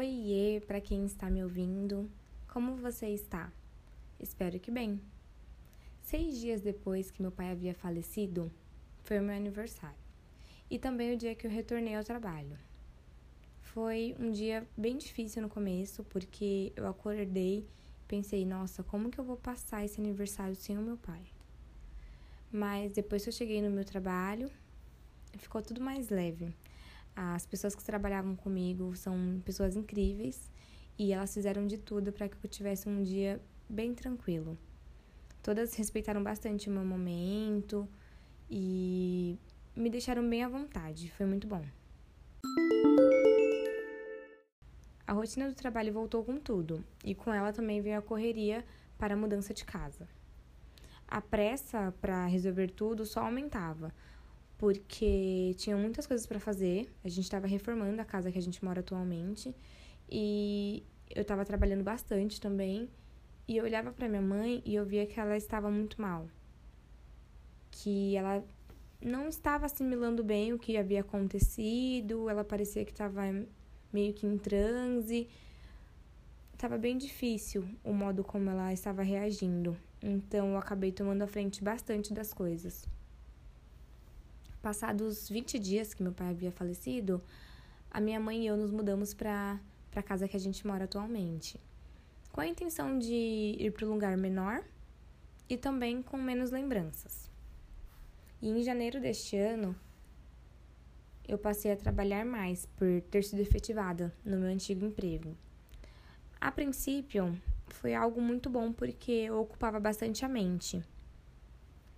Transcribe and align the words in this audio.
Oiê, 0.00 0.62
para 0.66 0.80
quem 0.80 1.04
está 1.04 1.28
me 1.28 1.44
ouvindo, 1.44 2.10
como 2.48 2.74
você 2.76 3.08
está? 3.08 3.52
Espero 4.18 4.58
que 4.58 4.70
bem. 4.70 4.98
Seis 6.00 6.40
dias 6.40 6.62
depois 6.62 7.10
que 7.10 7.20
meu 7.20 7.30
pai 7.30 7.50
havia 7.50 7.74
falecido, 7.74 8.50
foi 9.04 9.18
o 9.18 9.22
meu 9.22 9.36
aniversário 9.36 9.98
e 10.70 10.78
também 10.78 11.12
o 11.12 11.18
dia 11.18 11.34
que 11.34 11.46
eu 11.46 11.50
retornei 11.50 11.94
ao 11.94 12.02
trabalho. 12.02 12.56
Foi 13.60 14.16
um 14.18 14.30
dia 14.30 14.66
bem 14.74 14.96
difícil 14.96 15.42
no 15.42 15.50
começo, 15.50 16.02
porque 16.04 16.72
eu 16.74 16.86
acordei 16.86 17.58
e 17.58 17.66
pensei, 18.08 18.46
nossa, 18.46 18.82
como 18.82 19.10
que 19.10 19.20
eu 19.20 19.24
vou 19.24 19.36
passar 19.36 19.84
esse 19.84 20.00
aniversário 20.00 20.56
sem 20.56 20.78
o 20.78 20.82
meu 20.82 20.96
pai? 20.96 21.20
Mas 22.50 22.92
depois 22.92 23.22
que 23.22 23.28
eu 23.28 23.34
cheguei 23.34 23.60
no 23.60 23.68
meu 23.68 23.84
trabalho, 23.84 24.50
ficou 25.36 25.60
tudo 25.60 25.82
mais 25.82 26.08
leve. 26.08 26.54
As 27.14 27.46
pessoas 27.46 27.74
que 27.74 27.84
trabalhavam 27.84 28.34
comigo 28.36 28.94
são 28.96 29.40
pessoas 29.44 29.76
incríveis 29.76 30.50
e 30.98 31.12
elas 31.12 31.32
fizeram 31.32 31.66
de 31.66 31.78
tudo 31.78 32.12
para 32.12 32.28
que 32.28 32.36
eu 32.42 32.50
tivesse 32.50 32.88
um 32.88 33.02
dia 33.02 33.40
bem 33.68 33.94
tranquilo. 33.94 34.58
Todas 35.42 35.74
respeitaram 35.74 36.22
bastante 36.22 36.68
o 36.68 36.72
meu 36.72 36.84
momento 36.84 37.88
e 38.50 39.38
me 39.74 39.88
deixaram 39.88 40.28
bem 40.28 40.42
à 40.42 40.48
vontade. 40.48 41.10
Foi 41.12 41.24
muito 41.24 41.46
bom. 41.46 41.64
A 45.06 45.12
rotina 45.12 45.48
do 45.48 45.54
trabalho 45.54 45.92
voltou 45.92 46.22
com 46.22 46.38
tudo 46.38 46.84
e 47.04 47.14
com 47.14 47.32
ela 47.32 47.52
também 47.52 47.80
veio 47.80 47.98
a 47.98 48.02
correria 48.02 48.64
para 48.96 49.14
a 49.14 49.16
mudança 49.16 49.52
de 49.52 49.64
casa. 49.64 50.06
A 51.08 51.20
pressa 51.20 51.92
para 52.00 52.26
resolver 52.26 52.70
tudo 52.70 53.04
só 53.04 53.20
aumentava, 53.20 53.92
porque 54.60 55.54
tinha 55.56 55.74
muitas 55.74 56.06
coisas 56.06 56.26
para 56.26 56.38
fazer. 56.38 56.86
A 57.02 57.08
gente 57.08 57.24
estava 57.24 57.46
reformando 57.46 57.98
a 57.98 58.04
casa 58.04 58.30
que 58.30 58.36
a 58.36 58.42
gente 58.42 58.62
mora 58.62 58.80
atualmente 58.80 59.54
e 60.06 60.84
eu 61.08 61.22
estava 61.22 61.46
trabalhando 61.46 61.82
bastante 61.82 62.38
também. 62.38 62.86
E 63.48 63.56
eu 63.56 63.64
olhava 63.64 63.90
para 63.90 64.06
minha 64.06 64.20
mãe 64.20 64.62
e 64.66 64.74
eu 64.74 64.84
via 64.84 65.06
que 65.06 65.18
ela 65.18 65.34
estava 65.34 65.70
muito 65.70 65.98
mal. 65.98 66.28
Que 67.70 68.14
ela 68.14 68.44
não 69.00 69.30
estava 69.30 69.64
assimilando 69.64 70.22
bem 70.22 70.52
o 70.52 70.58
que 70.58 70.76
havia 70.76 71.00
acontecido, 71.00 72.28
ela 72.28 72.44
parecia 72.44 72.84
que 72.84 72.92
estava 72.92 73.22
meio 73.90 74.12
que 74.12 74.26
em 74.26 74.36
transe. 74.36 75.26
Estava 76.52 76.76
bem 76.76 76.98
difícil 76.98 77.66
o 77.82 77.94
modo 77.94 78.22
como 78.22 78.50
ela 78.50 78.74
estava 78.74 79.02
reagindo. 79.02 79.74
Então 80.02 80.50
eu 80.50 80.58
acabei 80.58 80.92
tomando 80.92 81.22
a 81.22 81.26
frente 81.26 81.64
bastante 81.64 82.12
das 82.12 82.34
coisas. 82.34 82.86
Passados 84.62 85.28
20 85.28 85.58
dias 85.58 85.94
que 85.94 86.02
meu 86.02 86.12
pai 86.12 86.28
havia 86.28 86.52
falecido, 86.52 87.22
a 87.90 87.98
minha 87.98 88.20
mãe 88.20 88.42
e 88.42 88.46
eu 88.46 88.58
nos 88.58 88.70
mudamos 88.70 89.14
para 89.14 89.58
a 89.96 90.02
casa 90.02 90.28
que 90.28 90.36
a 90.36 90.40
gente 90.40 90.66
mora 90.66 90.84
atualmente, 90.84 91.58
com 92.30 92.42
a 92.42 92.46
intenção 92.46 92.98
de 92.98 93.56
ir 93.58 93.72
para 93.72 93.86
um 93.86 93.90
lugar 93.90 94.16
menor 94.18 94.62
e 95.48 95.56
também 95.56 96.02
com 96.02 96.18
menos 96.18 96.50
lembranças. 96.50 97.30
E 98.42 98.50
em 98.50 98.62
janeiro 98.62 99.00
deste 99.00 99.34
ano, 99.34 99.74
eu 101.26 101.38
passei 101.38 101.72
a 101.72 101.76
trabalhar 101.76 102.26
mais 102.26 102.66
por 102.66 103.00
ter 103.10 103.24
sido 103.24 103.40
efetivada 103.40 104.14
no 104.22 104.36
meu 104.36 104.48
antigo 104.50 104.84
emprego. 104.84 105.34
A 106.38 106.52
princípio, 106.52 107.34
foi 107.68 107.94
algo 107.94 108.20
muito 108.20 108.50
bom 108.50 108.72
porque 108.72 109.30
ocupava 109.30 109.80
bastante 109.80 110.22
a 110.24 110.28
mente. 110.28 110.82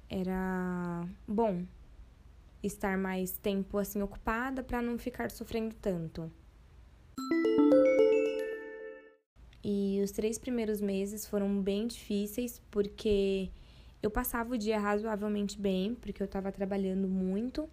Era 0.09 1.05
bom 1.27 1.65
estar 2.63 2.97
mais 2.97 3.37
tempo 3.39 3.79
assim 3.79 4.03
ocupada 4.03 4.63
para 4.63 4.81
não 4.81 4.99
ficar 4.99 5.31
sofrendo 5.31 5.75
tanto. 5.75 6.31
E 9.65 10.01
os 10.03 10.11
três 10.11 10.39
primeiros 10.39 10.81
meses 10.81 11.27
foram 11.27 11.61
bem 11.61 11.87
difíceis 11.87 12.61
porque 12.71 13.51
eu 14.03 14.11
passava 14.11 14.55
o 14.55 14.59
dia 14.59 14.79
razoavelmente 14.79 15.59
bem, 15.59 15.95
porque 15.95 16.21
eu 16.21 16.25
estava 16.25 16.51
trabalhando 16.51 17.07
muito, 17.07 17.69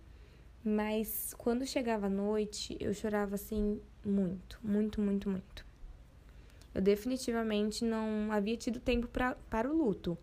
mas 0.63 1.33
quando 1.37 1.65
chegava 1.65 2.05
a 2.05 2.09
noite 2.09 2.77
eu 2.79 2.93
chorava 2.93 3.35
assim 3.35 3.81
muito, 4.05 4.59
muito, 4.63 5.01
muito, 5.01 5.29
muito. 5.29 5.65
Eu 6.73 6.81
definitivamente 6.81 7.83
não 7.83 8.31
havia 8.31 8.55
tido 8.55 8.79
tempo 8.79 9.07
pra, 9.07 9.35
para 9.49 9.67
o 9.67 9.75
luto 9.75 10.15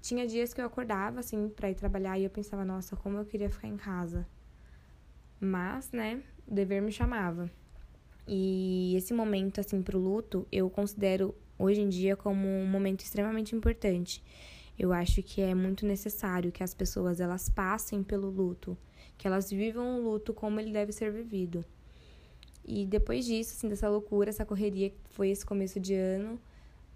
tinha 0.00 0.26
dias 0.26 0.54
que 0.54 0.60
eu 0.60 0.66
acordava, 0.66 1.20
assim, 1.20 1.48
para 1.48 1.70
ir 1.70 1.74
trabalhar 1.74 2.18
e 2.18 2.24
eu 2.24 2.30
pensava, 2.30 2.64
nossa, 2.64 2.96
como 2.96 3.18
eu 3.18 3.24
queria 3.24 3.50
ficar 3.50 3.68
em 3.68 3.76
casa. 3.76 4.26
Mas, 5.40 5.90
né, 5.92 6.22
o 6.46 6.54
dever 6.54 6.82
me 6.82 6.90
chamava. 6.90 7.50
E 8.26 8.94
esse 8.96 9.14
momento, 9.14 9.60
assim, 9.60 9.82
pro 9.82 9.98
luto, 9.98 10.46
eu 10.52 10.68
considero 10.68 11.34
hoje 11.58 11.80
em 11.80 11.88
dia 11.88 12.16
como 12.16 12.46
um 12.46 12.66
momento 12.66 13.00
extremamente 13.00 13.54
importante. 13.54 14.22
Eu 14.78 14.92
acho 14.92 15.22
que 15.22 15.40
é 15.40 15.54
muito 15.54 15.84
necessário 15.84 16.52
que 16.52 16.62
as 16.62 16.72
pessoas 16.72 17.20
elas 17.20 17.48
passem 17.48 18.02
pelo 18.02 18.30
luto, 18.30 18.76
que 19.16 19.26
elas 19.26 19.50
vivam 19.50 19.98
o 19.98 20.02
luto 20.02 20.32
como 20.32 20.60
ele 20.60 20.72
deve 20.72 20.92
ser 20.92 21.10
vivido. 21.10 21.64
E 22.64 22.86
depois 22.86 23.24
disso, 23.24 23.54
assim, 23.56 23.68
dessa 23.68 23.88
loucura, 23.88 24.28
essa 24.28 24.44
correria 24.44 24.90
que 24.90 24.96
foi 25.10 25.30
esse 25.30 25.44
começo 25.44 25.80
de 25.80 25.94
ano, 25.94 26.38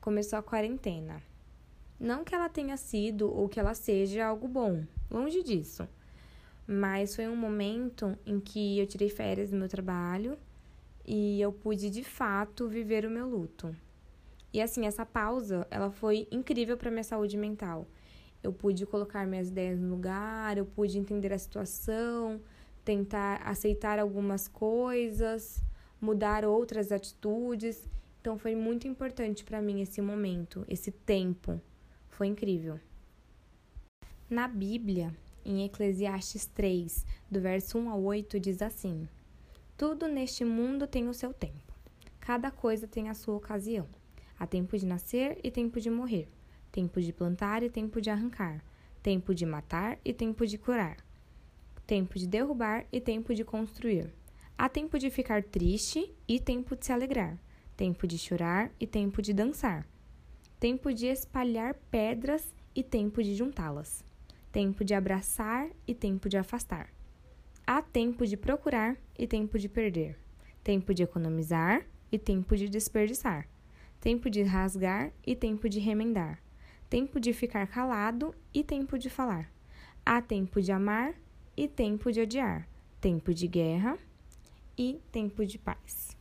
começou 0.01 0.39
a 0.39 0.43
quarentena. 0.43 1.23
Não 2.03 2.25
que 2.25 2.35
ela 2.35 2.49
tenha 2.49 2.77
sido 2.77 3.33
ou 3.33 3.49
que 3.49 3.61
ela 3.61 3.75
seja 3.75 4.27
algo 4.27 4.49
bom, 4.49 4.85
longe 5.09 5.41
disso. 5.41 5.89
Mas 6.67 7.15
foi 7.15 7.29
um 7.29 7.37
momento 7.37 8.19
em 8.27 8.41
que 8.41 8.81
eu 8.81 8.89
tirei 8.89 9.09
férias 9.09 9.51
do 9.51 9.57
meu 9.57 9.69
trabalho 9.69 10.37
e 11.07 11.41
eu 11.41 11.53
pude 11.53 11.89
de 11.91 12.03
fato 12.03 12.69
viver 12.69 13.07
o 13.07 13.11
meu 13.11 13.29
luto. 13.29 13.73
E 14.53 14.61
assim, 14.61 14.85
essa 14.85 15.07
pausa, 15.07 15.65
ela 15.71 15.93
foi 15.93 16.27
incrível 16.33 16.77
para 16.77 16.91
minha 16.91 17.05
saúde 17.05 17.37
mental. 17.37 17.87
Eu 18.43 18.53
pude 18.53 18.85
colocar 18.85 19.25
minhas 19.25 19.49
ideias 19.49 19.79
no 19.79 19.91
lugar, 19.91 20.59
eu 20.59 20.67
pude 20.67 20.99
entender 20.99 21.33
a 21.33 21.39
situação, 21.39 22.41
tentar 22.85 23.37
aceitar 23.45 24.01
algumas 24.01 24.49
coisas, 24.49 25.62
mudar 26.01 26.45
outras 26.45 26.91
atitudes. 26.91 27.89
Então 28.21 28.37
foi 28.37 28.57
muito 28.57 28.89
importante 28.89 29.45
para 29.45 29.62
mim 29.62 29.81
esse 29.81 30.03
momento, 30.03 30.65
esse 30.69 30.91
tempo 30.91 31.62
foi 32.12 32.27
incrível. 32.27 32.78
Na 34.28 34.47
Bíblia, 34.47 35.15
em 35.45 35.65
Eclesiastes 35.65 36.47
3, 36.47 37.05
do 37.31 37.41
verso 37.41 37.78
1 37.78 37.91
ao 37.91 38.03
8, 38.03 38.39
diz 38.39 38.62
assim: 38.62 39.09
Tudo 39.77 40.06
neste 40.06 40.45
mundo 40.45 40.87
tem 40.87 41.09
o 41.09 41.15
seu 41.15 41.33
tempo. 41.33 41.73
Cada 42.21 42.50
coisa 42.50 42.87
tem 42.87 43.09
a 43.09 43.15
sua 43.15 43.34
ocasião. 43.34 43.89
Há 44.39 44.47
tempo 44.47 44.77
de 44.78 44.87
nascer 44.87 45.39
e 45.43 45.50
tempo 45.50 45.81
de 45.81 45.91
morrer, 45.91 46.28
tempo 46.71 47.00
de 47.00 47.12
plantar 47.12 47.62
e 47.62 47.71
tempo 47.71 48.00
de 48.00 48.11
arrancar, 48.11 48.62
tempo 49.03 49.34
de 49.34 49.44
matar 49.47 49.99
e 50.05 50.12
tempo 50.12 50.47
de 50.47 50.59
curar, 50.59 50.99
tempo 51.87 52.19
de 52.19 52.27
derrubar 52.27 52.87
e 52.93 53.00
tempo 53.00 53.34
de 53.34 53.44
construir. 53.44 54.12
Há 54.56 54.69
tempo 54.69 54.99
de 54.99 55.11
ficar 55.11 55.43
triste 55.43 56.15
e 56.29 56.39
tempo 56.39 56.77
de 56.77 56.87
se 56.87 56.93
alegrar, 56.93 57.39
tempo 57.77 58.06
de 58.06 58.19
chorar 58.19 58.71
e 58.79 58.87
tempo 58.87 59.21
de 59.21 59.33
dançar 59.33 59.87
tempo 60.62 60.95
de 60.95 61.06
espalhar 61.06 61.75
pedras 61.91 62.55
e 62.73 62.84
tempo 62.84 63.21
de 63.21 63.34
juntá-las, 63.34 64.05
tempo 64.53 64.84
de 64.84 64.95
abraçar 64.95 65.69
e 65.89 65.93
tempo 65.93 66.28
de 66.28 66.37
afastar. 66.37 66.89
Há 67.67 67.83
tempo 67.83 68.25
de 68.25 68.37
procurar 68.37 68.97
e 69.19 69.27
tempo 69.27 69.59
de 69.59 69.69
perder, 69.69 70.17
tempo 70.62 70.95
de 70.95 71.03
economizar 71.03 71.84
e 72.12 72.17
tempo 72.17 72.56
de 72.56 72.69
desperdiçar, 72.69 73.49
tempo 74.00 74.31
de 74.31 74.45
rasgar 74.45 75.11
e 75.27 75.34
tempo 75.34 75.69
de 75.69 75.81
remendar, 75.81 76.41
tempo 76.89 77.19
de 77.19 77.33
ficar 77.33 77.67
calado 77.67 78.33
e 78.55 78.62
tempo 78.62 78.97
de 78.97 79.11
falar. 79.11 79.50
Há 80.06 80.23
tempo 80.23 80.62
de 80.62 80.71
amar 80.71 81.12
e 81.56 81.67
tempo 81.67 82.12
de 82.12 82.20
odiar, 82.20 82.69
tempo 83.00 83.35
de 83.35 83.49
guerra 83.49 83.99
e 84.79 85.00
tempo 85.11 85.44
de 85.44 85.59
paz. 85.59 86.17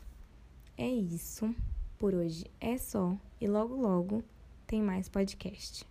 É 0.76 0.90
isso. 0.90 1.54
Por 2.02 2.16
hoje 2.16 2.46
é 2.60 2.80
só 2.80 3.16
e 3.40 3.48
logo 3.48 3.76
logo 3.76 4.24
tem 4.66 4.82
mais 4.82 5.08
podcast. 5.08 5.88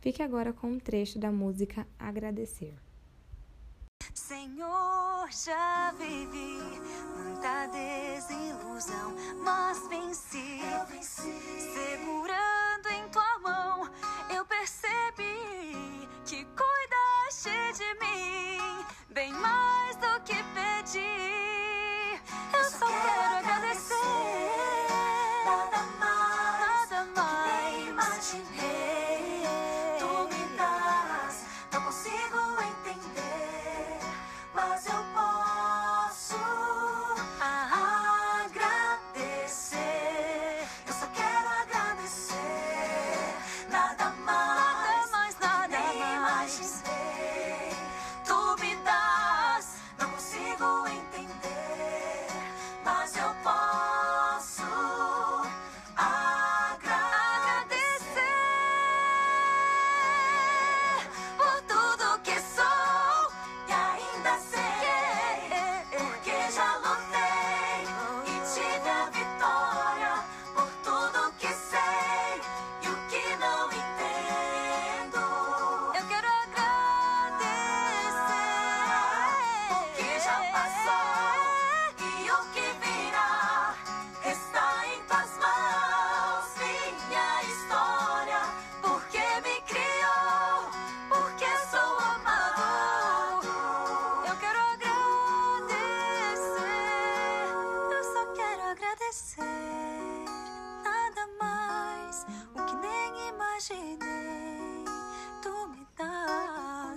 Fique 0.00 0.22
agora 0.22 0.52
com 0.52 0.68
um 0.68 0.78
trecho 0.78 1.18
da 1.18 1.32
música 1.32 1.84
Agradecer. 1.98 2.72
Senhor, 4.14 5.28
já 5.32 5.92
vivi 5.98 6.60
muita 7.16 7.66
desilusão, 7.66 9.16
mas 9.42 9.84
venci. 9.88 10.60
Eu 10.62 10.86
venci. 10.86 11.77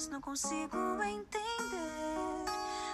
Não 0.10 0.22
consigo 0.22 0.78
entender, 1.04 2.46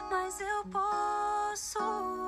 mas 0.10 0.40
eu 0.42 0.66
posso 0.66 2.27